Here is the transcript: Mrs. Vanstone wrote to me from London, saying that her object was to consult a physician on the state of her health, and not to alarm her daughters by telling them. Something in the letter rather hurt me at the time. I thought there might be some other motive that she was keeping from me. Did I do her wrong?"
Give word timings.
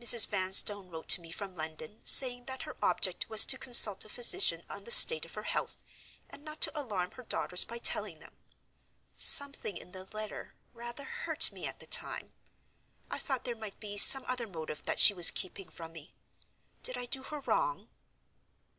Mrs. 0.00 0.26
Vanstone 0.28 0.88
wrote 0.88 1.08
to 1.08 1.20
me 1.20 1.30
from 1.30 1.54
London, 1.54 2.00
saying 2.02 2.46
that 2.46 2.62
her 2.62 2.78
object 2.82 3.28
was 3.28 3.44
to 3.44 3.58
consult 3.58 4.02
a 4.02 4.08
physician 4.08 4.62
on 4.70 4.84
the 4.84 4.90
state 4.90 5.26
of 5.26 5.34
her 5.34 5.42
health, 5.42 5.82
and 6.30 6.42
not 6.42 6.62
to 6.62 6.80
alarm 6.80 7.10
her 7.10 7.22
daughters 7.22 7.64
by 7.64 7.76
telling 7.76 8.18
them. 8.18 8.34
Something 9.14 9.76
in 9.76 9.92
the 9.92 10.04
letter 10.06 10.54
rather 10.72 11.04
hurt 11.04 11.52
me 11.52 11.66
at 11.66 11.80
the 11.80 11.86
time. 11.86 12.32
I 13.10 13.18
thought 13.18 13.44
there 13.44 13.54
might 13.54 13.78
be 13.78 13.98
some 13.98 14.24
other 14.26 14.46
motive 14.46 14.86
that 14.86 14.98
she 14.98 15.12
was 15.12 15.30
keeping 15.30 15.68
from 15.68 15.92
me. 15.92 16.14
Did 16.82 16.96
I 16.96 17.04
do 17.04 17.22
her 17.24 17.40
wrong?" 17.40 17.90